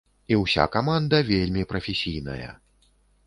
[0.35, 2.49] І ўся каманда вельмі прафесійная.